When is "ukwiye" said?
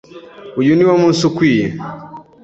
1.29-1.65